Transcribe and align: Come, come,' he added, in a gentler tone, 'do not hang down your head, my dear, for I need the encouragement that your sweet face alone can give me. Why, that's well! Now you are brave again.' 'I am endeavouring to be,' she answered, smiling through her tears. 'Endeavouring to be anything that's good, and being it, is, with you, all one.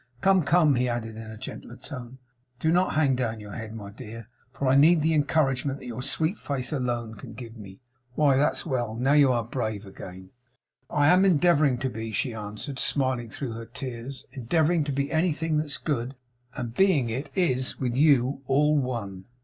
Come, 0.21 0.41
come,' 0.41 0.73
he 0.77 0.89
added, 0.89 1.15
in 1.15 1.29
a 1.29 1.37
gentler 1.37 1.75
tone, 1.75 2.17
'do 2.57 2.71
not 2.71 2.95
hang 2.95 3.15
down 3.15 3.39
your 3.39 3.51
head, 3.51 3.71
my 3.75 3.91
dear, 3.91 4.29
for 4.51 4.67
I 4.67 4.73
need 4.73 5.01
the 5.01 5.13
encouragement 5.13 5.77
that 5.77 5.85
your 5.85 6.01
sweet 6.01 6.39
face 6.39 6.73
alone 6.73 7.13
can 7.13 7.33
give 7.33 7.55
me. 7.55 7.81
Why, 8.15 8.35
that's 8.35 8.65
well! 8.65 8.95
Now 8.95 9.13
you 9.13 9.31
are 9.31 9.43
brave 9.43 9.85
again.' 9.85 10.31
'I 10.89 11.07
am 11.07 11.23
endeavouring 11.23 11.77
to 11.77 11.89
be,' 11.91 12.11
she 12.11 12.33
answered, 12.33 12.79
smiling 12.79 13.29
through 13.29 13.51
her 13.51 13.67
tears. 13.67 14.25
'Endeavouring 14.31 14.83
to 14.85 14.91
be 14.91 15.11
anything 15.11 15.59
that's 15.59 15.77
good, 15.77 16.15
and 16.55 16.73
being 16.73 17.11
it, 17.11 17.29
is, 17.35 17.79
with 17.79 17.95
you, 17.95 18.41
all 18.47 18.75
one. 18.79 19.25